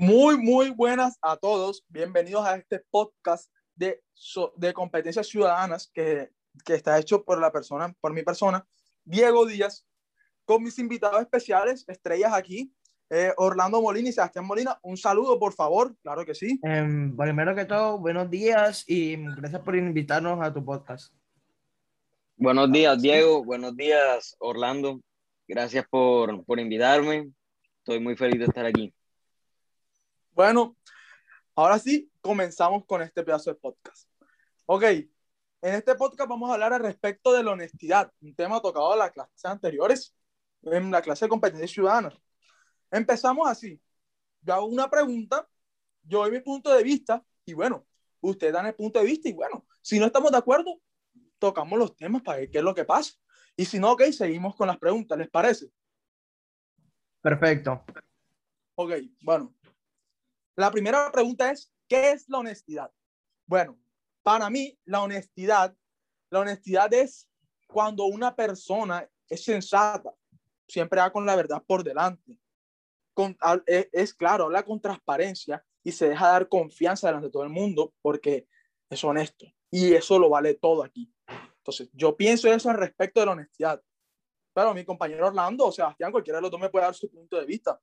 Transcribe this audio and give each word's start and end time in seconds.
Muy, 0.00 0.38
muy 0.38 0.70
buenas 0.70 1.18
a 1.20 1.36
todos. 1.36 1.84
Bienvenidos 1.88 2.46
a 2.46 2.54
este 2.54 2.84
podcast 2.88 3.50
de, 3.74 4.00
de 4.56 4.72
competencias 4.72 5.26
ciudadanas 5.26 5.90
que, 5.92 6.30
que 6.64 6.74
está 6.74 6.96
hecho 7.00 7.24
por 7.24 7.40
la 7.40 7.50
persona, 7.50 7.92
por 8.00 8.12
mi 8.12 8.22
persona, 8.22 8.64
Diego 9.04 9.44
Díaz, 9.44 9.84
con 10.44 10.62
mis 10.62 10.78
invitados 10.78 11.20
especiales, 11.20 11.84
estrellas 11.88 12.32
aquí, 12.32 12.72
eh, 13.10 13.32
Orlando 13.38 13.82
Molina 13.82 14.10
y 14.10 14.12
Sebastián 14.12 14.46
Molina. 14.46 14.78
Un 14.84 14.96
saludo, 14.96 15.36
por 15.36 15.52
favor, 15.52 15.96
claro 16.00 16.24
que 16.24 16.36
sí. 16.36 16.60
Eh, 16.62 17.10
primero 17.18 17.56
que 17.56 17.64
todo, 17.64 17.98
buenos 17.98 18.30
días 18.30 18.84
y 18.86 19.16
gracias 19.16 19.62
por 19.62 19.74
invitarnos 19.74 20.38
a 20.40 20.54
tu 20.54 20.64
podcast. 20.64 21.12
Buenos 22.36 22.70
días, 22.70 23.02
Diego. 23.02 23.44
Buenos 23.44 23.76
días, 23.76 24.36
Orlando. 24.38 25.00
Gracias 25.48 25.84
por, 25.90 26.44
por 26.44 26.60
invitarme. 26.60 27.32
Estoy 27.78 27.98
muy 27.98 28.14
feliz 28.14 28.38
de 28.38 28.44
estar 28.44 28.64
aquí. 28.64 28.94
Bueno, 30.38 30.76
ahora 31.56 31.80
sí, 31.80 32.12
comenzamos 32.20 32.86
con 32.86 33.02
este 33.02 33.24
pedazo 33.24 33.50
de 33.50 33.56
podcast. 33.56 34.08
Ok, 34.66 34.84
en 34.84 35.08
este 35.60 35.96
podcast 35.96 36.30
vamos 36.30 36.48
a 36.48 36.52
hablar 36.52 36.72
al 36.74 36.80
respecto 36.80 37.32
de 37.32 37.42
la 37.42 37.50
honestidad, 37.50 38.12
un 38.20 38.36
tema 38.36 38.62
tocado 38.62 38.92
en 38.92 39.00
las 39.00 39.10
clases 39.10 39.44
anteriores, 39.44 40.16
en 40.62 40.92
la 40.92 41.02
clase 41.02 41.24
de 41.24 41.28
competencia 41.28 41.66
ciudadana. 41.66 42.16
Empezamos 42.88 43.48
así. 43.48 43.82
Yo 44.42 44.54
hago 44.54 44.66
una 44.66 44.88
pregunta, 44.88 45.44
yo 46.04 46.20
doy 46.20 46.30
mi 46.30 46.38
punto 46.38 46.72
de 46.72 46.84
vista 46.84 47.20
y 47.44 47.54
bueno, 47.54 47.84
ustedes 48.20 48.52
dan 48.52 48.66
el 48.66 48.76
punto 48.76 49.00
de 49.00 49.06
vista 49.06 49.28
y 49.28 49.32
bueno, 49.32 49.66
si 49.82 49.98
no 49.98 50.06
estamos 50.06 50.30
de 50.30 50.38
acuerdo, 50.38 50.80
tocamos 51.40 51.76
los 51.76 51.96
temas 51.96 52.22
para 52.22 52.38
ver 52.38 52.50
qué 52.52 52.58
es 52.58 52.64
lo 52.64 52.76
que 52.76 52.84
pasa. 52.84 53.12
Y 53.56 53.64
si 53.64 53.80
no, 53.80 53.90
ok, 53.90 54.04
seguimos 54.12 54.54
con 54.54 54.68
las 54.68 54.78
preguntas, 54.78 55.18
¿les 55.18 55.30
parece? 55.30 55.66
Perfecto. 57.22 57.84
Ok, 58.76 58.92
bueno, 59.22 59.52
la 60.58 60.72
primera 60.72 61.10
pregunta 61.12 61.52
es, 61.52 61.72
¿qué 61.86 62.10
es 62.10 62.28
la 62.28 62.38
honestidad? 62.38 62.90
Bueno, 63.46 63.78
para 64.24 64.50
mí, 64.50 64.76
la 64.84 65.02
honestidad, 65.02 65.74
la 66.30 66.40
honestidad 66.40 66.92
es 66.92 67.28
cuando 67.68 68.06
una 68.06 68.34
persona 68.34 69.08
es 69.28 69.44
sensata, 69.44 70.12
siempre 70.66 71.00
va 71.00 71.12
con 71.12 71.24
la 71.24 71.36
verdad 71.36 71.62
por 71.64 71.84
delante. 71.84 72.36
E, 73.66 73.88
es, 73.92 74.12
claro, 74.12 74.44
habla 74.46 74.64
con 74.64 74.80
transparencia 74.80 75.64
y 75.84 75.92
se 75.92 76.08
deja 76.08 76.26
dar 76.26 76.48
confianza 76.48 77.06
delante 77.06 77.28
de 77.28 77.32
todo 77.32 77.44
el 77.44 77.50
mundo 77.50 77.94
porque 78.02 78.48
es 78.90 79.04
honesto. 79.04 79.46
Y 79.70 79.92
eso 79.92 80.18
lo 80.18 80.28
vale 80.28 80.54
todo 80.54 80.82
aquí. 80.82 81.12
Entonces, 81.58 81.88
yo 81.92 82.16
pienso 82.16 82.52
eso 82.52 82.68
al 82.68 82.78
respecto 82.78 83.20
de 83.20 83.26
la 83.26 83.32
honestidad. 83.32 83.80
Pero 84.52 84.74
mi 84.74 84.84
compañero 84.84 85.28
Orlando 85.28 85.66
o 85.66 85.72
Sebastián, 85.72 86.10
cualquiera 86.10 86.38
de 86.38 86.42
los 86.42 86.50
dos 86.50 86.60
me 86.60 86.68
puede 86.68 86.84
dar 86.86 86.94
su 86.94 87.08
punto 87.08 87.38
de 87.38 87.46
vista. 87.46 87.80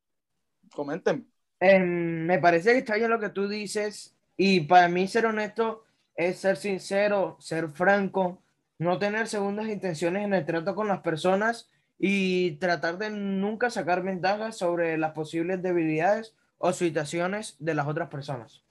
Comenten. 0.74 1.32
Em, 1.68 2.28
me 2.28 2.38
parece 2.38 2.74
que 2.74 2.78
está 2.78 2.96
bien 2.96 3.10
lo 3.10 3.20
que 3.20 3.30
tú 3.30 3.48
dices 3.48 4.16
y 4.38 4.60
para 4.60 4.88
mí 4.88 5.08
ser 5.08 5.26
honesto 5.26 5.84
es 6.16 6.38
ser 6.38 6.58
sincero, 6.58 7.38
ser 7.40 7.70
franco, 7.70 8.44
no 8.78 9.00
tener 9.00 9.28
segundas 9.28 9.68
intenciones 9.70 10.26
en 10.26 10.36
el 10.36 10.46
trato 10.46 10.76
con 10.76 10.88
las 10.88 11.02
personas 11.02 11.72
y 11.98 12.58
tratar 12.58 13.00
de 13.00 13.10
nunca 13.10 13.72
sacar 13.72 14.04
ventajas 14.04 14.60
sobre 14.60 14.96
las 15.00 15.14
posibles 15.14 15.64
debilidades 15.64 16.36
o 16.60 16.72
situaciones 16.72 17.56
de 17.58 17.74
las 17.74 17.88
otras 17.88 18.10
personas. 18.10 18.64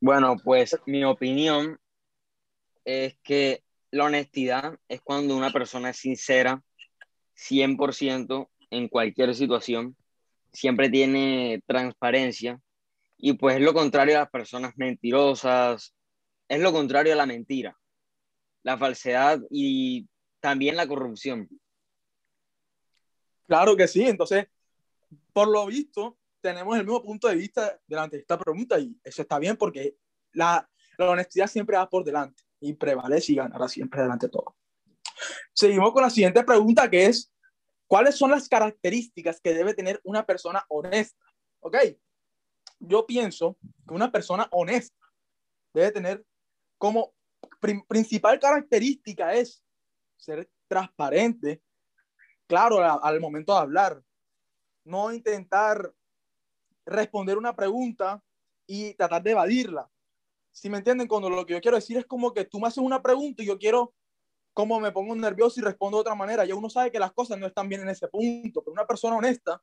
Bueno, 0.00 0.36
pues 0.42 0.76
mi 0.84 1.04
opinión 1.04 1.78
es 2.84 3.16
que 3.22 3.62
la 3.92 4.06
honestidad 4.06 4.76
es 4.88 5.00
cuando 5.00 5.36
una 5.36 5.52
persona 5.52 5.90
es 5.90 5.98
sincera 5.98 6.60
100% 7.36 8.48
en 8.72 8.88
cualquier 8.88 9.34
situación, 9.34 9.94
siempre 10.52 10.90
tiene 10.90 11.62
transparencia 11.66 12.60
y 13.16 13.34
pues 13.34 13.56
es 13.56 13.62
lo 13.62 13.72
contrario 13.72 14.16
a 14.16 14.20
las 14.20 14.30
personas 14.30 14.72
mentirosas, 14.76 15.94
es 16.48 16.60
lo 16.60 16.72
contrario 16.72 17.12
a 17.12 17.16
la 17.16 17.26
mentira, 17.26 17.78
la 18.62 18.76
falsedad 18.76 19.40
y 19.50 20.08
también 20.40 20.76
la 20.76 20.86
corrupción. 20.86 21.48
Claro 23.46 23.76
que 23.76 23.88
sí, 23.88 24.02
entonces, 24.02 24.46
por 25.32 25.48
lo 25.48 25.66
visto, 25.66 26.18
tenemos 26.40 26.76
el 26.76 26.84
mismo 26.84 27.02
punto 27.02 27.28
de 27.28 27.36
vista 27.36 27.78
delante 27.86 28.16
de 28.16 28.22
esta 28.22 28.38
pregunta 28.38 28.78
y 28.78 28.96
eso 29.04 29.22
está 29.22 29.38
bien 29.38 29.56
porque 29.56 29.96
la, 30.32 30.68
la 30.98 31.10
honestidad 31.10 31.46
siempre 31.46 31.76
va 31.76 31.88
por 31.88 32.04
delante 32.04 32.42
y 32.60 32.72
prevalece 32.74 33.32
y 33.32 33.36
ganará 33.36 33.68
siempre 33.68 34.02
delante 34.02 34.26
de 34.26 34.32
todo. 34.32 34.56
Seguimos 35.52 35.92
con 35.92 36.02
la 36.02 36.10
siguiente 36.10 36.42
pregunta 36.44 36.90
que 36.90 37.06
es, 37.06 37.31
¿Cuáles 37.92 38.16
son 38.16 38.30
las 38.30 38.48
características 38.48 39.38
que 39.38 39.52
debe 39.52 39.74
tener 39.74 40.00
una 40.04 40.24
persona 40.24 40.64
honesta? 40.70 41.26
¿Ok? 41.60 41.76
Yo 42.78 43.06
pienso 43.06 43.58
que 43.86 43.92
una 43.92 44.10
persona 44.10 44.48
honesta 44.50 44.96
debe 45.74 45.92
tener 45.92 46.24
como 46.78 47.12
principal 47.86 48.40
característica 48.40 49.34
es 49.34 49.62
ser 50.16 50.48
transparente, 50.68 51.60
claro, 52.46 52.82
al 52.82 53.20
momento 53.20 53.52
de 53.52 53.60
hablar, 53.60 54.02
no 54.84 55.12
intentar 55.12 55.92
responder 56.86 57.36
una 57.36 57.54
pregunta 57.54 58.24
y 58.66 58.94
tratar 58.94 59.22
de 59.22 59.32
evadirla. 59.32 59.86
Si 60.50 60.70
me 60.70 60.78
entienden, 60.78 61.08
cuando 61.08 61.28
lo 61.28 61.44
que 61.44 61.52
yo 61.52 61.60
quiero 61.60 61.76
decir 61.76 61.98
es 61.98 62.06
como 62.06 62.32
que 62.32 62.46
tú 62.46 62.58
me 62.58 62.68
haces 62.68 62.82
una 62.82 63.02
pregunta 63.02 63.42
y 63.42 63.46
yo 63.48 63.58
quiero 63.58 63.92
cómo 64.52 64.80
me 64.80 64.92
pongo 64.92 65.14
nervioso 65.14 65.60
y 65.60 65.62
respondo 65.62 65.98
de 65.98 66.02
otra 66.02 66.14
manera. 66.14 66.44
Ya 66.44 66.54
uno 66.54 66.68
sabe 66.68 66.90
que 66.90 66.98
las 66.98 67.12
cosas 67.12 67.38
no 67.38 67.46
están 67.46 67.68
bien 67.68 67.82
en 67.82 67.88
ese 67.88 68.08
punto, 68.08 68.62
pero 68.62 68.72
una 68.72 68.86
persona 68.86 69.16
honesta 69.16 69.62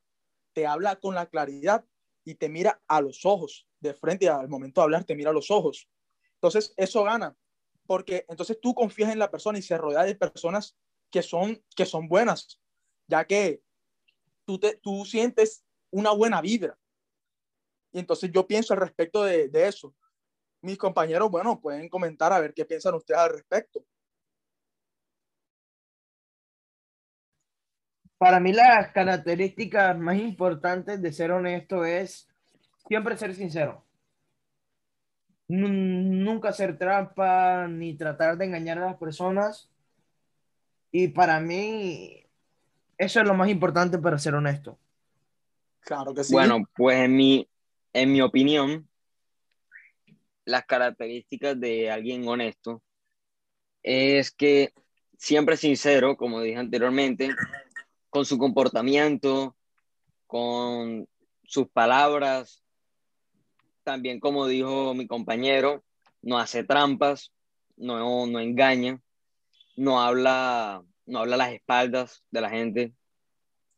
te 0.52 0.66
habla 0.66 0.96
con 0.96 1.14
la 1.14 1.26
claridad 1.26 1.84
y 2.24 2.34
te 2.34 2.48
mira 2.48 2.80
a 2.86 3.00
los 3.00 3.24
ojos, 3.24 3.68
de 3.80 3.94
frente 3.94 4.28
al 4.28 4.48
momento 4.48 4.80
de 4.80 4.84
hablar 4.84 5.04
te 5.04 5.14
mira 5.14 5.30
a 5.30 5.34
los 5.34 5.50
ojos. 5.50 5.88
Entonces, 6.34 6.74
eso 6.76 7.04
gana, 7.04 7.36
porque 7.86 8.24
entonces 8.28 8.58
tú 8.60 8.74
confías 8.74 9.12
en 9.12 9.18
la 9.18 9.30
persona 9.30 9.58
y 9.58 9.62
se 9.62 9.78
rodea 9.78 10.04
de 10.04 10.14
personas 10.14 10.76
que 11.10 11.22
son, 11.22 11.62
que 11.74 11.86
son 11.86 12.08
buenas, 12.08 12.60
ya 13.06 13.24
que 13.24 13.62
tú, 14.44 14.58
te, 14.58 14.76
tú 14.76 15.04
sientes 15.04 15.64
una 15.90 16.10
buena 16.12 16.40
vibra. 16.40 16.78
Y 17.92 17.98
entonces 17.98 18.30
yo 18.32 18.46
pienso 18.46 18.74
al 18.74 18.80
respecto 18.80 19.24
de, 19.24 19.48
de 19.48 19.66
eso. 19.66 19.94
Mis 20.62 20.78
compañeros, 20.78 21.30
bueno, 21.30 21.60
pueden 21.60 21.88
comentar 21.88 22.32
a 22.32 22.40
ver 22.40 22.54
qué 22.54 22.64
piensan 22.64 22.94
ustedes 22.94 23.20
al 23.20 23.30
respecto. 23.30 23.84
Para 28.20 28.38
mí 28.38 28.52
las 28.52 28.92
características 28.92 29.96
más 29.96 30.18
importantes 30.18 31.00
de 31.00 31.10
ser 31.10 31.30
honesto 31.30 31.86
es 31.86 32.28
siempre 32.86 33.16
ser 33.16 33.34
sincero. 33.34 33.82
Nunca 35.48 36.50
hacer 36.50 36.76
trampa 36.76 37.66
ni 37.66 37.96
tratar 37.96 38.36
de 38.36 38.44
engañar 38.44 38.76
a 38.76 38.88
las 38.88 38.96
personas. 38.98 39.70
Y 40.92 41.08
para 41.08 41.40
mí 41.40 42.26
eso 42.98 43.20
es 43.20 43.26
lo 43.26 43.32
más 43.32 43.48
importante 43.48 43.96
para 43.96 44.18
ser 44.18 44.34
honesto. 44.34 44.78
Claro 45.80 46.12
que 46.12 46.22
sí. 46.22 46.34
Bueno, 46.34 46.58
pues 46.76 46.98
en 46.98 47.16
mi, 47.16 47.48
en 47.94 48.12
mi 48.12 48.20
opinión, 48.20 48.86
las 50.44 50.66
características 50.66 51.58
de 51.58 51.90
alguien 51.90 52.28
honesto 52.28 52.82
es 53.82 54.30
que 54.30 54.74
siempre 55.16 55.56
sincero, 55.56 56.18
como 56.18 56.42
dije 56.42 56.58
anteriormente, 56.58 57.30
con 58.10 58.26
su 58.26 58.36
comportamiento, 58.38 59.56
con 60.26 61.08
sus 61.44 61.68
palabras. 61.68 62.62
También, 63.84 64.20
como 64.20 64.46
dijo 64.46 64.94
mi 64.94 65.06
compañero, 65.06 65.84
no 66.20 66.38
hace 66.38 66.64
trampas, 66.64 67.32
no, 67.76 68.26
no 68.26 68.40
engaña, 68.40 69.00
no 69.76 70.02
habla, 70.02 70.82
no 71.06 71.20
habla 71.20 71.36
a 71.36 71.38
las 71.38 71.52
espaldas 71.52 72.22
de 72.30 72.40
la 72.40 72.50
gente, 72.50 72.94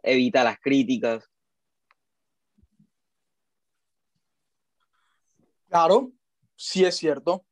evita 0.02 0.42
las 0.42 0.58
críticas. 0.58 1.28
Claro, 5.68 6.12
sí 6.56 6.84
es 6.84 6.96
cierto. 6.96 7.46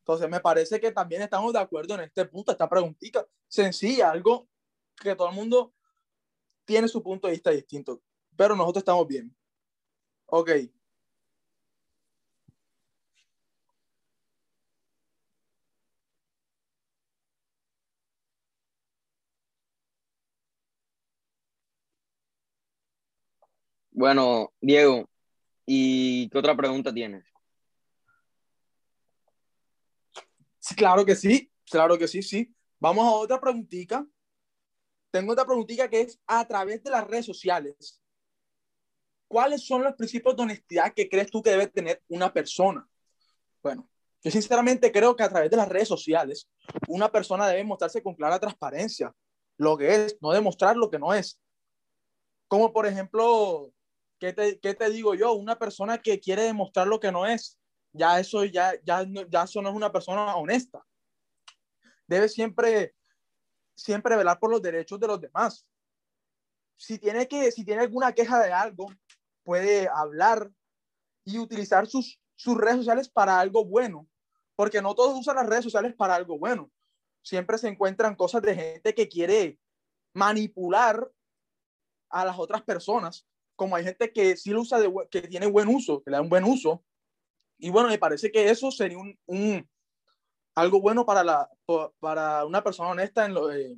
Entonces 0.00 0.28
me 0.28 0.40
parece 0.40 0.80
que 0.80 0.90
también 0.90 1.22
estamos 1.22 1.52
de 1.52 1.58
acuerdo 1.58 1.94
en 1.94 2.00
este 2.00 2.24
punto, 2.24 2.52
esta 2.52 2.68
preguntita 2.68 3.26
sencilla, 3.46 4.10
algo 4.10 4.48
que 4.98 5.14
todo 5.14 5.28
el 5.28 5.34
mundo 5.34 5.74
tiene 6.64 6.88
su 6.88 7.02
punto 7.02 7.26
de 7.26 7.32
vista 7.34 7.50
distinto, 7.50 8.02
pero 8.36 8.54
nosotros 8.56 8.82
estamos 8.82 9.06
bien. 9.06 9.34
Ok. 10.26 10.50
Bueno, 23.90 24.52
Diego, 24.60 25.08
¿y 25.66 26.28
qué 26.30 26.38
otra 26.38 26.56
pregunta 26.56 26.92
tienes? 26.92 27.24
Sí, 30.58 30.74
claro 30.74 31.04
que 31.04 31.16
sí, 31.16 31.50
claro 31.70 31.98
que 31.98 32.06
sí, 32.06 32.22
sí. 32.22 32.54
Vamos 32.78 33.04
a 33.06 33.10
otra 33.10 33.40
preguntita 33.40 34.06
tengo 35.10 35.32
otra 35.32 35.44
preguntita 35.44 35.88
que 35.88 36.02
es 36.02 36.20
a 36.26 36.46
través 36.46 36.82
de 36.82 36.90
las 36.90 37.06
redes 37.06 37.26
sociales. 37.26 38.00
¿cuáles 39.28 39.64
son 39.64 39.84
los 39.84 39.94
principios 39.94 40.34
de 40.34 40.42
honestidad 40.42 40.92
que 40.94 41.08
crees 41.08 41.30
tú 41.30 41.42
que 41.42 41.50
debe 41.50 41.68
tener 41.68 42.02
una 42.08 42.32
persona? 42.32 42.88
Bueno, 43.62 43.88
yo 44.22 44.30
sinceramente 44.30 44.90
creo 44.90 45.14
que 45.14 45.22
a 45.22 45.28
través 45.28 45.50
de 45.50 45.56
las 45.56 45.68
redes 45.68 45.86
sociales, 45.86 46.48
una 46.88 47.12
persona 47.12 47.46
debe 47.46 47.62
mostrarse 47.62 48.02
con 48.02 48.14
clara 48.14 48.40
transparencia, 48.40 49.14
lo 49.58 49.76
que 49.76 50.06
es, 50.06 50.16
no 50.20 50.32
demostrar 50.32 50.76
lo 50.76 50.90
que 50.90 50.98
no 50.98 51.14
es. 51.14 51.38
Como 52.48 52.72
por 52.72 52.86
ejemplo, 52.86 53.70
¿qué 54.18 54.32
te, 54.32 54.58
qué 54.58 54.74
te 54.74 54.90
digo 54.90 55.14
yo? 55.14 55.34
Una 55.34 55.58
persona 55.58 55.98
que 55.98 56.18
quiere 56.18 56.42
demostrar 56.42 56.86
lo 56.86 56.98
que 56.98 57.12
no 57.12 57.26
es, 57.26 57.58
ya 57.92 58.18
eso 58.18 58.44
ya, 58.44 58.74
ya, 58.82 59.06
ya 59.28 59.42
eso 59.42 59.60
no 59.62 59.68
es 59.68 59.74
una 59.74 59.92
persona 59.92 60.36
honesta. 60.36 60.82
Debe 62.06 62.28
siempre, 62.28 62.94
siempre 63.78 64.16
velar 64.16 64.38
por 64.40 64.50
los 64.50 64.60
derechos 64.60 64.98
de 64.98 65.06
los 65.06 65.20
demás. 65.20 65.64
Si 66.76 66.98
tiene, 66.98 67.28
que, 67.28 67.50
si 67.52 67.64
tiene 67.64 67.82
alguna 67.82 68.12
queja 68.12 68.42
de 68.42 68.52
algo, 68.52 68.86
puede 69.44 69.88
hablar 69.88 70.50
y 71.24 71.38
utilizar 71.38 71.86
sus, 71.86 72.20
sus 72.34 72.56
redes 72.56 72.78
sociales 72.78 73.08
para 73.08 73.38
algo 73.38 73.64
bueno, 73.64 74.08
porque 74.56 74.82
no 74.82 74.94
todos 74.94 75.18
usan 75.18 75.36
las 75.36 75.46
redes 75.46 75.64
sociales 75.64 75.94
para 75.94 76.16
algo 76.16 76.38
bueno. 76.38 76.70
Siempre 77.22 77.58
se 77.58 77.68
encuentran 77.68 78.16
cosas 78.16 78.42
de 78.42 78.54
gente 78.54 78.94
que 78.94 79.08
quiere 79.08 79.58
manipular 80.12 81.10
a 82.10 82.24
las 82.24 82.38
otras 82.38 82.62
personas, 82.62 83.26
como 83.54 83.76
hay 83.76 83.84
gente 83.84 84.12
que 84.12 84.36
sí 84.36 84.50
lo 84.50 84.62
usa, 84.62 84.80
de, 84.80 84.92
que 85.10 85.22
tiene 85.22 85.46
buen 85.46 85.68
uso, 85.68 86.02
que 86.02 86.10
le 86.10 86.16
da 86.16 86.22
un 86.22 86.28
buen 86.28 86.44
uso. 86.44 86.84
Y 87.58 87.70
bueno, 87.70 87.88
me 87.88 87.98
parece 87.98 88.30
que 88.30 88.50
eso 88.50 88.70
sería 88.70 88.98
un, 88.98 89.18
un 89.26 89.68
algo 90.58 90.80
bueno 90.80 91.06
para, 91.06 91.22
la, 91.22 91.48
para 92.00 92.44
una 92.44 92.62
persona 92.62 92.90
honesta 92.90 93.24
en 93.24 93.34
lo, 93.34 93.52
eh, 93.52 93.76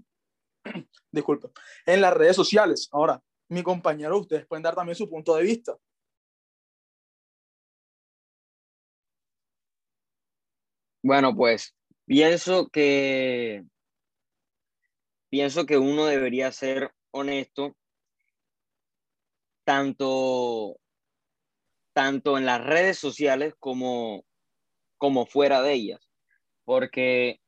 disculpe, 1.12 1.48
en 1.84 2.00
las 2.00 2.14
redes 2.14 2.36
sociales. 2.36 2.88
Ahora, 2.92 3.22
mi 3.48 3.62
compañero, 3.62 4.18
ustedes 4.18 4.46
pueden 4.46 4.62
dar 4.62 4.74
también 4.74 4.96
su 4.96 5.08
punto 5.08 5.34
de 5.36 5.42
vista. 5.42 5.76
Bueno, 11.02 11.34
pues 11.34 11.74
pienso 12.06 12.68
que 12.68 13.64
pienso 15.28 15.66
que 15.66 15.78
uno 15.78 16.06
debería 16.06 16.50
ser 16.52 16.92
honesto 17.10 17.76
tanto 19.64 20.78
tanto 21.92 22.38
en 22.38 22.46
las 22.46 22.64
redes 22.64 22.98
sociales 22.98 23.54
como 23.58 24.24
como 24.98 25.24
fuera 25.24 25.62
de 25.62 25.72
ellas, 25.72 26.09
porque 26.70 27.40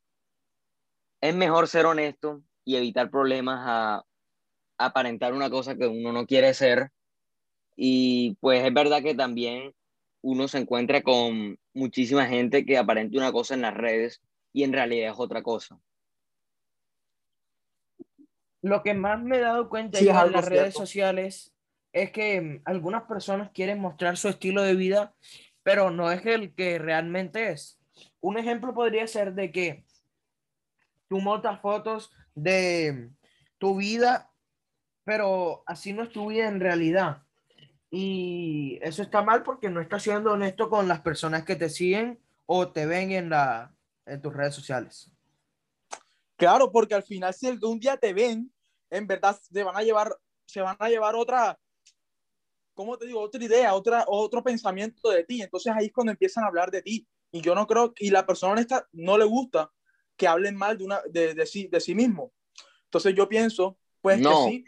es 1.21 1.33
mejor 1.33 1.69
ser 1.69 1.85
honesto 1.85 2.43
y 2.65 2.75
evitar 2.75 3.09
problemas 3.09 3.57
a 3.61 4.03
aparentar 4.77 5.31
una 5.31 5.49
cosa 5.49 5.77
que 5.77 5.87
uno 5.87 6.11
no 6.11 6.25
quiere 6.25 6.53
ser. 6.53 6.91
Y 7.77 8.35
pues 8.41 8.65
es 8.65 8.73
verdad 8.73 9.01
que 9.01 9.15
también 9.15 9.73
uno 10.21 10.49
se 10.49 10.57
encuentra 10.57 11.03
con 11.03 11.57
muchísima 11.73 12.25
gente 12.25 12.65
que 12.65 12.77
aparenta 12.77 13.17
una 13.17 13.31
cosa 13.31 13.53
en 13.53 13.61
las 13.61 13.73
redes 13.73 14.21
y 14.51 14.63
en 14.63 14.73
realidad 14.73 15.13
es 15.13 15.17
otra 15.17 15.41
cosa. 15.41 15.79
Lo 18.61 18.83
que 18.83 18.93
más 18.93 19.23
me 19.23 19.37
he 19.37 19.39
dado 19.39 19.69
cuenta 19.69 19.99
en 19.99 20.33
las 20.33 20.49
redes 20.49 20.73
sociales 20.73 21.53
es 21.93 22.11
que 22.11 22.41
mm, 22.41 22.61
algunas 22.65 23.03
personas 23.03 23.51
quieren 23.53 23.79
mostrar 23.79 24.17
su 24.17 24.27
estilo 24.27 24.63
de 24.63 24.75
vida, 24.75 25.15
pero 25.63 25.91
no 25.91 26.11
es 26.11 26.25
el 26.25 26.53
que 26.53 26.77
realmente 26.77 27.51
es. 27.51 27.79
Un 28.23 28.37
ejemplo 28.37 28.73
podría 28.73 29.05
ser 29.05 29.33
de 29.33 29.51
que 29.51 29.85
tú 31.09 31.19
montas 31.19 31.59
fotos 31.59 32.09
de 32.33 33.11
tu 33.57 33.75
vida, 33.75 34.31
pero 35.03 35.61
así 35.65 35.91
no 35.91 36.03
es 36.03 36.09
tu 36.09 36.29
vida 36.29 36.47
en 36.47 36.61
realidad. 36.61 37.23
Y 37.91 38.79
eso 38.81 39.03
está 39.03 39.23
mal 39.23 39.43
porque 39.43 39.69
no 39.69 39.81
estás 39.81 40.03
siendo 40.03 40.31
honesto 40.31 40.69
con 40.69 40.87
las 40.87 41.01
personas 41.01 41.43
que 41.43 41.57
te 41.57 41.67
siguen 41.67 42.17
o 42.45 42.71
te 42.71 42.85
ven 42.85 43.11
en, 43.11 43.29
la, 43.29 43.75
en 44.05 44.21
tus 44.21 44.33
redes 44.33 44.55
sociales. 44.55 45.11
Claro, 46.37 46.71
porque 46.71 46.95
al 46.95 47.03
final 47.03 47.33
si 47.33 47.49
un 47.61 47.77
día 47.77 47.97
te 47.97 48.13
ven, 48.13 48.49
en 48.89 49.05
verdad 49.05 49.37
se 49.37 49.63
van 49.63 49.75
a 49.75 49.83
llevar, 49.83 50.17
se 50.45 50.61
van 50.61 50.77
a 50.79 50.87
llevar 50.87 51.13
otra, 51.15 51.59
¿cómo 52.73 52.97
te 52.97 53.05
digo? 53.05 53.19
Otra 53.19 53.43
idea, 53.43 53.73
otra, 53.73 54.05
otro 54.07 54.41
pensamiento 54.41 55.09
de 55.09 55.25
ti. 55.25 55.41
Entonces 55.41 55.73
ahí 55.75 55.87
es 55.87 55.91
cuando 55.91 56.13
empiezan 56.13 56.45
a 56.45 56.47
hablar 56.47 56.71
de 56.71 56.81
ti. 56.81 57.05
Y 57.33 57.41
yo 57.41 57.55
no 57.55 57.67
creo, 57.67 57.93
y 57.97 58.11
la 58.11 58.25
persona 58.25 58.61
esta 58.61 58.87
no 58.93 59.17
le 59.17 59.25
gusta 59.25 59.71
que 60.15 60.27
hablen 60.27 60.55
mal 60.55 60.77
de, 60.77 60.85
una, 60.85 61.01
de, 61.09 61.33
de, 61.33 61.45
sí, 61.45 61.67
de 61.67 61.81
sí 61.81 61.95
mismo. 61.95 62.31
Entonces 62.85 63.15
yo 63.15 63.27
pienso, 63.27 63.77
pues 64.01 64.21
que 64.21 64.33
sí, 64.35 64.65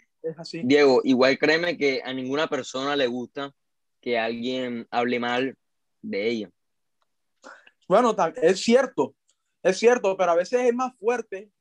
Diego, 0.64 1.02
igual 1.04 1.38
créeme 1.38 1.78
que 1.78 2.02
a 2.04 2.12
ninguna 2.14 2.48
persona 2.48 2.96
le 2.96 3.08
gusta 3.08 3.54
que 4.02 4.18
alguien 4.18 4.88
hable 4.90 5.20
mal 5.20 5.58
de 6.02 6.28
ella. 6.28 6.52
Bueno, 7.88 8.16
es 8.42 8.60
cierto, 8.62 9.16
es 9.62 9.78
cierto, 9.78 10.18
pero 10.18 10.32
a 10.32 10.36
veces 10.36 10.62
es 10.62 10.74
más 10.74 10.96
fuerte 10.98 11.52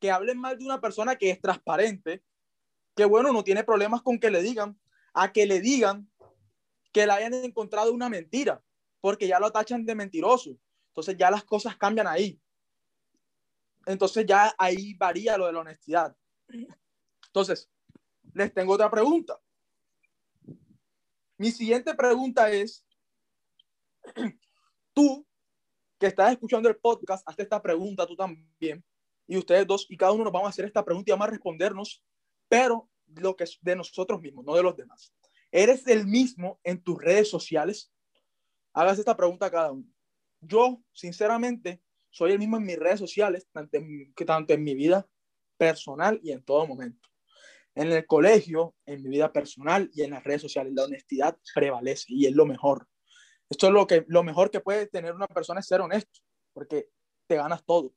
que 0.00 0.10
hablen 0.10 0.38
mal 0.38 0.58
de 0.58 0.64
una 0.64 0.80
persona 0.80 1.16
que 1.16 1.30
es 1.30 1.40
transparente, 1.40 2.24
que 2.96 3.04
bueno, 3.04 3.32
no 3.32 3.44
tiene 3.44 3.62
problemas 3.62 4.02
con 4.02 4.18
que 4.18 4.30
le 4.30 4.42
digan, 4.42 4.78
a 5.14 5.32
que 5.32 5.46
le 5.46 5.60
digan 5.60 6.10
que 6.92 7.06
le 7.06 7.12
hayan 7.12 7.34
encontrado 7.34 7.92
una 7.92 8.08
mentira, 8.08 8.60
porque 9.00 9.26
ya 9.26 9.40
lo 9.40 9.50
tachan 9.50 9.84
de 9.84 9.94
mentiroso. 9.94 10.56
Entonces 10.88 11.16
ya 11.16 11.30
las 11.30 11.44
cosas 11.44 11.76
cambian 11.76 12.06
ahí. 12.06 12.40
Entonces 13.86 14.26
ya 14.26 14.54
ahí 14.58 14.94
varía 14.94 15.36
lo 15.36 15.46
de 15.46 15.52
la 15.52 15.60
honestidad. 15.60 16.16
Entonces, 17.26 17.70
les 18.34 18.52
tengo 18.52 18.74
otra 18.74 18.90
pregunta. 18.90 19.40
Mi 21.38 21.50
siguiente 21.50 21.94
pregunta 21.94 22.50
es, 22.50 22.84
tú 24.92 25.26
que 25.98 26.06
estás 26.06 26.32
escuchando 26.32 26.68
el 26.68 26.76
podcast, 26.76 27.26
hazte 27.28 27.42
esta 27.42 27.62
pregunta 27.62 28.06
tú 28.06 28.16
también, 28.16 28.84
y 29.26 29.36
ustedes 29.36 29.66
dos, 29.66 29.86
y 29.88 29.96
cada 29.96 30.12
uno 30.12 30.24
nos 30.24 30.32
vamos 30.32 30.46
a 30.46 30.50
hacer 30.50 30.64
esta 30.64 30.84
pregunta 30.84 31.10
y 31.10 31.12
vamos 31.12 31.28
a 31.28 31.30
respondernos, 31.30 32.02
pero 32.48 32.90
lo 33.06 33.36
que 33.36 33.44
es 33.44 33.58
de 33.60 33.76
nosotros 33.76 34.20
mismos, 34.20 34.44
no 34.44 34.54
de 34.54 34.62
los 34.62 34.76
demás. 34.76 35.14
¿Eres 35.52 35.86
el 35.86 36.06
mismo 36.06 36.58
en 36.64 36.82
tus 36.82 36.98
redes 36.98 37.28
sociales? 37.28 37.92
Hagas 38.72 38.98
esta 38.98 39.16
pregunta 39.16 39.46
a 39.46 39.50
cada 39.50 39.72
uno. 39.72 39.84
Yo, 40.40 40.82
sinceramente, 40.92 41.82
soy 42.10 42.32
el 42.32 42.38
mismo 42.38 42.56
en 42.56 42.64
mis 42.64 42.78
redes 42.78 42.98
sociales, 42.98 43.48
tanto 43.52 43.76
en, 43.76 44.14
tanto 44.26 44.52
en 44.52 44.64
mi 44.64 44.74
vida 44.74 45.06
personal 45.56 46.20
y 46.22 46.32
en 46.32 46.42
todo 46.42 46.66
momento. 46.66 47.08
En 47.74 47.92
el 47.92 48.06
colegio, 48.06 48.74
en 48.86 49.02
mi 49.02 49.10
vida 49.10 49.32
personal 49.32 49.90
y 49.94 50.02
en 50.02 50.10
las 50.10 50.24
redes 50.24 50.42
sociales, 50.42 50.72
la 50.74 50.84
honestidad 50.84 51.38
prevalece 51.54 52.06
y 52.08 52.26
es 52.26 52.34
lo 52.34 52.46
mejor. 52.46 52.88
Esto 53.48 53.66
es 53.66 53.72
lo, 53.72 53.86
que, 53.86 54.04
lo 54.08 54.22
mejor 54.22 54.50
que 54.50 54.60
puede 54.60 54.86
tener 54.86 55.14
una 55.14 55.26
persona 55.26 55.60
es 55.60 55.66
ser 55.66 55.80
honesto, 55.80 56.20
porque 56.52 56.88
te 57.26 57.36
ganas 57.36 57.64
todo. 57.64 57.94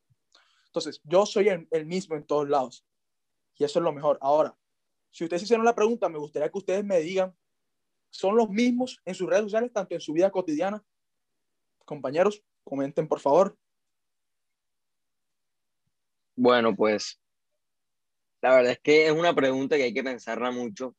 Entonces, 0.67 1.01
yo 1.03 1.25
soy 1.25 1.49
el, 1.49 1.85
mismo 1.85 2.15
en 2.15 2.25
todos 2.25 2.49
lados 2.49 2.85
y 3.57 3.63
eso 3.63 3.79
es 3.79 3.83
lo 3.83 3.93
mejor. 3.93 4.17
Ahora, 4.21 4.57
si 5.11 5.23
ustedes 5.23 5.43
hicieron 5.43 5.65
la 5.65 5.75
pregunta, 5.75 6.09
me 6.09 6.17
gustaría 6.17 6.49
que 6.49 6.57
ustedes 6.57 6.83
me 6.83 6.99
digan, 6.99 7.35
¿son 8.13 8.37
los 8.37 8.49
mismos 8.49 9.01
en 9.05 9.15
sus 9.15 9.27
redes 9.27 9.43
sociales, 9.43 9.73
tanto 9.73 9.95
en 9.95 9.99
su 9.99 10.13
vida 10.13 10.29
cotidiana? 10.29 10.83
Compañeros, 11.83 12.43
comenten 12.63 13.07
por 13.07 13.19
favor. 13.19 13.57
Bueno, 16.35 16.75
pues 16.75 17.19
la 18.41 18.55
verdad 18.55 18.73
es 18.73 18.79
que 18.79 19.07
es 19.07 19.11
una 19.11 19.33
pregunta 19.33 19.77
que 19.77 19.83
hay 19.83 19.93
que 19.93 20.03
pensarla 20.03 20.51
mucho, 20.51 20.95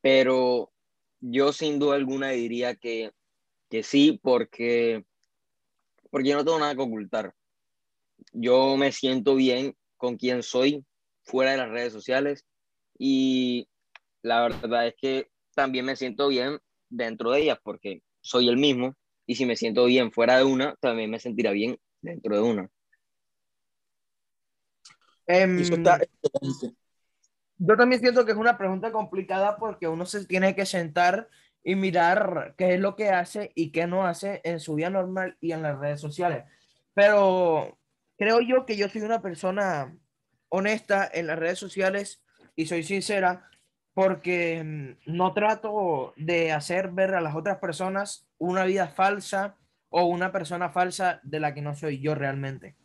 pero 0.00 0.72
yo 1.20 1.52
sin 1.52 1.78
duda 1.78 1.94
alguna 1.94 2.30
diría 2.30 2.74
que, 2.74 3.12
que 3.70 3.84
sí, 3.84 4.18
porque, 4.20 5.04
porque 6.10 6.30
yo 6.30 6.36
no 6.36 6.44
tengo 6.44 6.58
nada 6.58 6.74
que 6.74 6.82
ocultar. 6.82 7.34
Yo 8.32 8.76
me 8.76 8.90
siento 8.90 9.36
bien 9.36 9.76
con 9.96 10.16
quien 10.16 10.42
soy 10.42 10.84
fuera 11.22 11.52
de 11.52 11.58
las 11.58 11.70
redes 11.70 11.92
sociales 11.92 12.44
y 12.98 13.68
la 14.22 14.42
verdad 14.42 14.88
es 14.88 14.94
que 14.96 15.30
también 15.58 15.86
me 15.86 15.96
siento 15.96 16.28
bien 16.28 16.60
dentro 16.88 17.32
de 17.32 17.40
ellas 17.40 17.58
porque 17.60 18.04
soy 18.20 18.48
el 18.48 18.56
mismo 18.56 18.94
y 19.26 19.34
si 19.34 19.44
me 19.44 19.56
siento 19.56 19.86
bien 19.86 20.12
fuera 20.12 20.38
de 20.38 20.44
una, 20.44 20.76
también 20.76 21.10
me 21.10 21.18
sentirá 21.18 21.50
bien 21.50 21.80
dentro 22.00 22.36
de 22.36 22.42
una. 22.42 22.70
Em, 25.26 25.58
yo 27.58 27.76
también 27.76 28.00
siento 28.00 28.24
que 28.24 28.30
es 28.30 28.38
una 28.38 28.56
pregunta 28.56 28.92
complicada 28.92 29.56
porque 29.56 29.88
uno 29.88 30.06
se 30.06 30.26
tiene 30.26 30.54
que 30.54 30.64
sentar 30.64 31.28
y 31.64 31.74
mirar 31.74 32.54
qué 32.56 32.74
es 32.74 32.80
lo 32.80 32.94
que 32.94 33.08
hace 33.08 33.50
y 33.56 33.72
qué 33.72 33.88
no 33.88 34.06
hace 34.06 34.40
en 34.44 34.60
su 34.60 34.76
vida 34.76 34.90
normal 34.90 35.36
y 35.40 35.50
en 35.50 35.62
las 35.62 35.76
redes 35.76 36.00
sociales. 36.00 36.44
Pero 36.94 37.76
creo 38.16 38.40
yo 38.42 38.64
que 38.64 38.76
yo 38.76 38.88
soy 38.88 39.02
una 39.02 39.20
persona 39.20 39.92
honesta 40.50 41.10
en 41.12 41.26
las 41.26 41.36
redes 41.36 41.58
sociales 41.58 42.22
y 42.54 42.66
soy 42.66 42.84
sincera 42.84 43.50
porque 43.98 44.58
em, 44.58 44.96
no 45.06 45.34
trato 45.34 46.14
de 46.14 46.52
hacer 46.52 46.92
ver 46.92 47.16
a 47.16 47.20
las 47.20 47.34
otras 47.34 47.58
personas 47.58 48.28
una 48.38 48.64
vida 48.64 48.86
falsa 48.86 49.58
o 49.88 50.04
una 50.04 50.30
persona 50.30 50.70
falsa 50.70 51.18
de 51.24 51.40
la 51.40 51.52
que 51.52 51.62
no 51.62 51.74
soy 51.74 52.00
yo 52.00 52.14
realmente. 52.14 52.76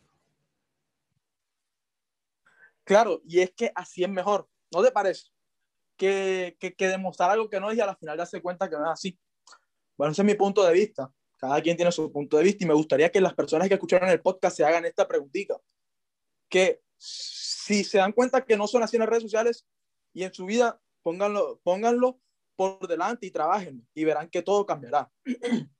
Claro, 2.82 3.20
y 3.28 3.38
es 3.38 3.52
que 3.52 3.70
así 3.76 4.02
es 4.02 4.10
mejor, 4.10 4.48
¿no 4.72 4.82
te 4.82 4.90
parece? 4.90 5.28
que, 5.96 6.56
que, 6.58 6.74
que 6.74 6.88
demostrar 6.88 7.30
algo 7.30 7.48
que 7.48 7.60
no 7.60 7.70
es 7.70 7.78
y 7.78 7.80
a 7.80 7.86
la 7.86 7.94
final 7.94 8.18
darse 8.18 8.42
cuenta 8.42 8.68
que 8.68 8.74
no 8.74 8.84
es 8.86 8.90
así. 8.90 9.16
Bueno, 9.96 10.10
ese 10.10 10.22
es 10.22 10.26
mi 10.26 10.34
punto 10.34 10.64
de 10.64 10.72
vista. 10.72 11.12
Cada 11.38 11.62
quien 11.62 11.76
tiene 11.76 11.92
su 11.92 12.10
punto 12.10 12.38
de 12.38 12.42
vista 12.42 12.64
y 12.64 12.66
me 12.66 12.74
gustaría 12.74 13.12
que 13.12 13.20
las 13.20 13.34
personas 13.34 13.68
que 13.68 13.74
escucharon 13.74 14.08
el 14.08 14.20
podcast 14.20 14.56
se 14.56 14.64
hagan 14.64 14.84
esta 14.84 15.06
preguntita. 15.06 15.60
Que 16.48 16.82
si 16.98 17.84
se 17.84 17.98
dan 17.98 18.10
cuenta 18.10 18.44
que 18.44 18.56
no 18.56 18.66
son 18.66 18.82
así 18.82 18.96
en 18.96 19.00
las 19.02 19.08
redes 19.08 19.22
sociales 19.22 19.64
y 20.12 20.24
en 20.24 20.34
su 20.34 20.46
vida, 20.46 20.80
pónganlo, 21.04 21.60
pónganlo 21.62 22.18
por 22.56 22.88
delante 22.88 23.26
y 23.26 23.30
trabajen 23.30 23.86
y 23.94 24.04
verán 24.04 24.28
que 24.28 24.42
todo 24.42 24.66
cambiará. 24.66 25.12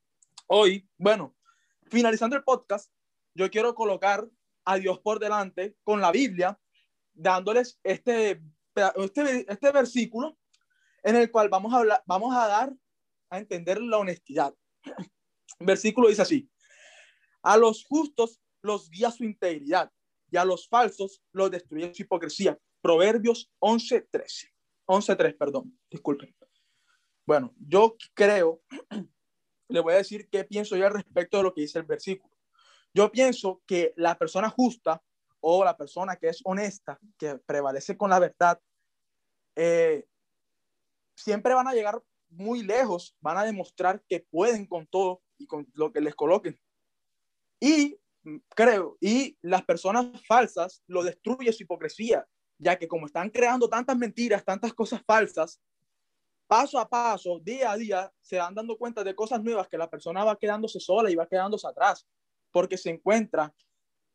Hoy, 0.47 0.89
bueno, 0.99 1.35
finalizando 1.87 2.37
el 2.37 2.45
podcast, 2.45 2.93
yo 3.35 3.51
quiero 3.51 3.75
colocar 3.75 4.29
a 4.65 4.77
Dios 4.77 5.01
por 5.01 5.19
delante 5.19 5.77
con 5.83 6.01
la 6.01 6.13
Biblia, 6.13 6.61
dándoles 7.15 7.81
este, 7.83 8.43
este, 8.97 9.51
este 9.51 9.73
versículo 9.73 10.39
en 11.03 11.17
el 11.17 11.31
cual 11.31 11.49
vamos 11.49 11.73
a, 11.73 11.79
hablar, 11.79 12.03
vamos 12.07 12.37
a 12.37 12.47
dar 12.47 12.75
a 13.31 13.39
entender 13.39 13.81
la 13.81 13.99
honestidad. 13.99 14.55
versículo 15.59 16.09
dice 16.09 16.23
así, 16.23 16.51
a 17.43 17.57
los 17.57 17.85
justos 17.85 18.41
los 18.63 18.91
guía 18.91 19.11
su 19.11 19.25
integridad 19.25 19.91
y 20.31 20.37
a 20.37 20.45
los 20.45 20.69
falsos 20.69 21.23
los 21.33 21.51
destruye 21.51 21.95
su 21.95 22.03
hipocresía. 22.03 22.59
Proverbios 22.81 23.51
11.13. 23.61 24.54
11.3, 24.87 25.37
perdón, 25.37 25.79
disculpen. 25.91 26.35
Bueno, 27.27 27.55
yo 27.59 27.97
creo, 28.13 28.63
le 29.69 29.81
voy 29.81 29.95
a 29.95 29.99
decir 29.99 30.29
qué 30.29 30.45
pienso 30.45 30.77
yo 30.77 30.87
al 30.87 30.95
respecto 30.95 31.39
de 31.39 31.43
lo 31.45 31.55
que 31.55 31.63
dice 31.63 31.79
el 31.79 31.85
versículo. 31.85 32.35
Yo 32.93 33.11
pienso 33.11 33.63
que 33.67 33.93
la 33.97 34.17
persona 34.17 34.51
justa 34.51 35.03
o 35.41 35.65
la 35.65 35.77
persona 35.77 36.17
que 36.17 36.29
es 36.29 36.41
honesta, 36.45 36.99
que 37.19 37.37
prevalece 37.47 37.97
con 37.97 38.11
la 38.11 38.19
verdad, 38.19 38.61
eh, 39.57 40.07
siempre 41.15 41.55
van 41.55 41.69
a 41.69 41.75
llegar 41.75 42.03
muy 42.29 42.63
lejos, 42.63 43.17
van 43.21 43.39
a 43.39 43.45
demostrar 43.45 44.03
que 44.09 44.21
pueden 44.21 44.67
con 44.67 44.87
todo 44.87 45.23
y 45.39 45.47
con 45.47 45.67
lo 45.75 45.93
que 45.93 46.01
les 46.01 46.15
coloquen. 46.15 46.59
Y 47.61 47.99
creo, 48.55 48.97
y 49.01 49.37
las 49.43 49.65
personas 49.65 50.07
falsas 50.27 50.83
lo 50.87 51.03
destruye 51.03 51.53
su 51.53 51.63
hipocresía, 51.63 52.27
ya 52.59 52.79
que 52.79 52.89
como 52.89 53.07
están 53.07 53.31
creando 53.31 53.69
tantas 53.69 53.97
mentiras, 53.97 54.45
tantas 54.45 54.73
cosas 54.73 55.03
falsas, 55.07 55.61
paso 56.47 56.79
a 56.79 56.89
paso, 56.89 57.41
día 57.41 57.73
a 57.73 57.77
día, 57.77 58.13
se 58.21 58.39
van 58.39 58.55
dando 58.55 58.77
cuenta 58.77 59.03
de 59.03 59.15
cosas 59.15 59.43
nuevas 59.43 59.69
que 59.69 59.79
la 59.79 59.91
persona 59.91 60.25
va 60.25 60.39
quedándose 60.39 60.81
sola 60.81 61.11
y 61.11 61.17
va 61.17 61.27
quedándose 61.27 61.67
atrás, 61.67 62.07
porque 62.51 62.77
se 62.77 62.91
encuentra 62.91 63.55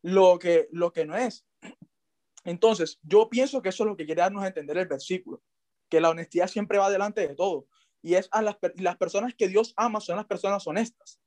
lo 0.02 0.38
que, 0.38 0.68
lo 0.72 0.92
que 0.92 1.04
no 1.04 1.16
es. 1.16 1.44
Entonces, 2.44 2.98
yo 3.02 3.28
pienso 3.28 3.60
que 3.60 3.68
eso 3.68 3.84
es 3.84 3.88
lo 3.88 3.96
que 3.96 4.06
quiere 4.06 4.22
darnos 4.22 4.42
a 4.42 4.48
entender 4.48 4.78
el 4.78 4.88
versículo, 4.88 5.42
que 5.88 6.00
la 6.00 6.10
honestidad 6.10 6.48
siempre 6.48 6.78
va 6.78 6.90
delante 6.90 7.26
de 7.26 7.34
todo. 7.34 7.66
Y 8.02 8.14
es 8.14 8.28
a 8.32 8.40
las, 8.40 8.56
las 8.76 8.96
personas 8.96 9.34
que 9.34 9.48
Dios 9.48 9.74
ama 9.76 10.00
son 10.00 10.16
las 10.16 10.26
personas 10.26 10.66
honestas. 10.66 11.20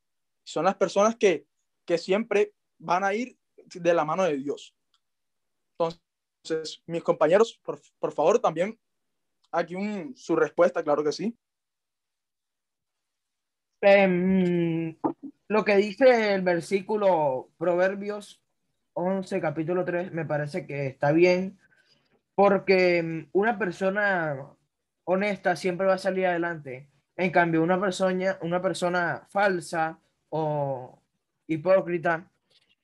Son 0.43 0.65
las 0.65 0.75
personas 0.75 1.15
que, 1.15 1.45
que 1.85 1.97
siempre 1.97 2.53
van 2.79 3.03
a 3.03 3.13
ir 3.13 3.37
de 3.75 3.93
la 3.93 4.05
mano 4.05 4.23
de 4.23 4.37
Dios. 4.37 4.75
Entonces, 5.73 6.01
mis 6.85 7.03
compañeros, 7.03 7.59
por, 7.63 7.79
por 7.99 8.11
favor, 8.11 8.39
también 8.39 8.77
aquí 9.51 9.75
un, 9.75 10.15
su 10.15 10.35
respuesta, 10.35 10.83
claro 10.83 11.03
que 11.03 11.11
sí. 11.11 11.37
Um, 13.81 14.95
lo 15.47 15.65
que 15.65 15.75
dice 15.75 16.33
el 16.33 16.41
versículo 16.41 17.49
Proverbios 17.57 18.41
11, 18.93 19.41
capítulo 19.41 19.83
3, 19.85 20.11
me 20.11 20.25
parece 20.25 20.65
que 20.65 20.87
está 20.87 21.11
bien, 21.11 21.59
porque 22.35 22.97
em, 22.97 23.29
una 23.33 23.57
persona 23.59 24.55
honesta 25.03 25.55
siempre 25.55 25.87
va 25.87 25.95
a 25.95 25.97
salir 25.97 26.25
adelante. 26.27 26.89
En 27.15 27.31
cambio, 27.31 27.61
una 27.61 27.79
persona, 27.79 28.37
una 28.41 28.61
persona 28.61 29.27
falsa 29.29 29.99
o 30.29 30.99
hipócrita 31.47 32.31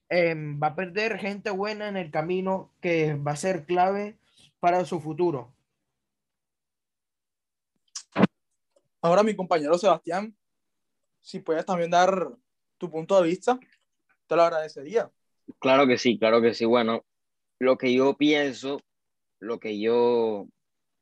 em, 0.09 0.59
va 0.61 0.67
a 0.67 0.75
perder 0.75 1.19
gente 1.19 1.51
buena 1.51 1.87
en 1.87 1.97
el 1.97 2.11
camino 2.11 2.71
que 2.81 3.15
va 3.15 3.33
a 3.33 3.35
ser 3.35 3.65
clave 3.65 4.17
para 4.59 4.83
su 4.85 4.99
futuro. 4.99 5.53
Ahora 9.01 9.23
mi 9.23 9.35
compañero 9.35 9.77
Sebastián, 9.77 10.35
si 11.21 11.39
puedes 11.39 11.65
también 11.65 11.91
dar 11.91 12.29
tu 12.77 12.89
punto 12.89 13.21
de 13.21 13.29
vista, 13.29 13.59
te 14.27 14.35
lo 14.35 14.43
agradecería. 14.43 15.09
Claro 15.59 15.87
que 15.87 15.97
sí, 15.97 16.17
claro 16.17 16.41
que 16.41 16.53
sí. 16.53 16.65
Bueno, 16.65 17.05
lo 17.59 17.77
que 17.77 17.93
yo 17.93 18.17
pienso, 18.17 18.81
lo 19.39 19.59
que 19.59 19.79
yo, 19.79 20.47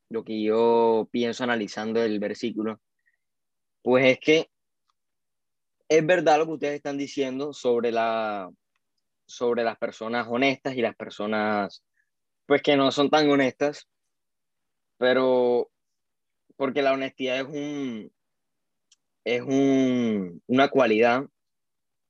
lo 0.10 0.24
que 0.24 0.42
yo 0.44 1.08
pienso 1.12 1.44
analizando 1.44 2.04
el 2.04 2.20
versículo, 2.20 2.80
pues 3.82 4.06
es 4.06 4.20
que 4.20 4.50
es 5.90 6.06
verdad 6.06 6.40
lo 6.40 6.46
que 6.46 6.52
ustedes 6.52 6.76
están 6.76 6.98
diciendo 6.98 7.54
sobre 7.54 7.92
la, 7.92 8.52
sobre 9.28 9.64
las 9.64 9.78
personas 9.78 10.28
honestas 10.30 10.76
y 10.76 10.82
las 10.82 10.96
personas, 10.96 11.84
pues 12.46 12.62
que 12.62 12.78
no 12.78 12.92
son 12.92 13.10
tan 13.10 13.30
honestas, 13.30 13.88
pero 14.98 15.70
porque 16.56 16.82
la 16.82 16.94
honestidad 16.94 17.42
es 17.42 17.46
un, 17.46 18.12
es 19.24 19.42
un, 19.42 20.42
una 20.48 20.70
cualidad 20.70 21.26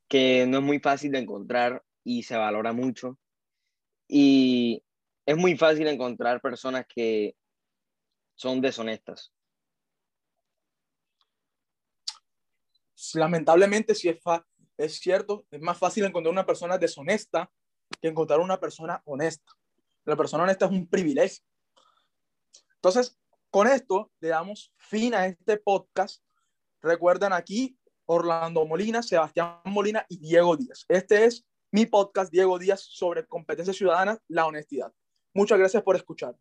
que 0.08 0.46
no 0.48 0.60
es 0.60 0.64
muy 0.64 0.80
fácil 0.80 1.12
de 1.12 1.20
encontrar 1.20 1.84
y 2.04 2.24
se 2.24 2.38
valora 2.38 2.72
mucho. 2.72 3.18
Y 4.08 4.84
es 5.26 5.36
muy 5.36 5.58
fácil 5.58 5.88
encontrar 5.88 6.40
personas 6.40 6.86
que 6.88 7.36
son 8.36 8.62
deshonestas. 8.62 9.34
Lamentablemente, 13.14 13.94
si 13.94 14.10
es, 14.10 14.20
es 14.78 15.00
cierto, 15.00 15.46
es 15.52 15.62
más 15.62 15.78
fácil 15.78 16.06
encontrar 16.06 16.32
una 16.32 16.46
persona 16.46 16.78
deshonesta 16.78 17.52
que 18.02 18.08
encontrar 18.08 18.40
una 18.40 18.60
persona 18.60 19.02
honesta. 19.06 19.54
La 20.06 20.16
persona 20.16 20.44
honesta 20.44 20.66
es 20.66 20.72
un 20.72 20.88
privilegio. 20.88 21.44
Entonces, 22.76 23.18
con 23.50 23.68
esto 23.68 24.12
le 24.20 24.30
damos 24.30 24.74
fin 24.78 25.16
a 25.16 25.26
este 25.26 25.58
podcast. 25.58 26.24
Recuerden 26.82 27.34
aquí 27.34 27.78
Orlando 28.06 28.66
Molina, 28.66 29.02
Sebastián 29.02 29.60
Molina 29.66 30.06
y 30.10 30.18
Diego 30.18 30.56
Díaz. 30.56 30.86
Este 30.88 31.26
es 31.26 31.46
mi 31.72 31.86
podcast, 31.86 32.32
Diego 32.32 32.58
Díaz, 32.60 32.82
sobre 32.82 33.26
competencia 33.26 33.74
ciudadana, 33.74 34.18
la 34.28 34.46
honestidad. 34.46 34.94
Muchas 35.34 35.60
gracias 35.60 35.84
por 35.84 35.96
escuchar. 35.96 36.36